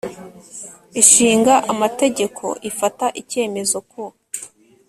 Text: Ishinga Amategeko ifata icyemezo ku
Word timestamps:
Ishinga 1.01 1.53
Amategeko 1.71 2.45
ifata 2.69 3.05
icyemezo 3.21 3.77
ku 3.91 4.03